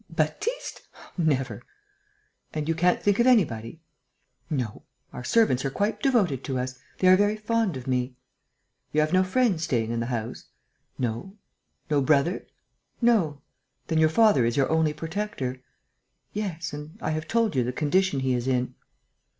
Baptiste?... 0.09 0.81
Never!" 1.15 1.61
"And 2.55 2.67
you 2.67 2.73
can't 2.73 2.99
think 2.99 3.19
of 3.19 3.27
anybody?" 3.27 3.81
"No. 4.49 4.81
Our 5.13 5.23
servants 5.23 5.63
are 5.63 5.69
quite 5.69 6.01
devoted 6.01 6.43
to 6.45 6.57
us. 6.57 6.79
They 6.97 7.07
are 7.07 7.15
very 7.15 7.37
fond 7.37 7.77
of 7.77 7.85
me." 7.85 8.15
"You 8.93 9.01
have 9.01 9.13
no 9.13 9.23
friends 9.23 9.61
staying 9.65 9.91
in 9.91 9.99
the 9.99 10.07
house?" 10.07 10.45
"No." 10.97 11.37
"No 11.91 12.01
brother?" 12.01 12.47
"No." 12.99 13.41
"Then 13.89 13.99
your 13.99 14.09
father 14.09 14.43
is 14.43 14.57
your 14.57 14.71
only 14.71 14.91
protector?" 14.93 15.61
"Yes; 16.33 16.73
and 16.73 16.97
I 16.99 17.11
have 17.11 17.27
told 17.27 17.55
you 17.55 17.63
the 17.63 17.71
condition 17.71 18.21
he 18.21 18.33
is 18.33 18.47
in." 18.47 18.73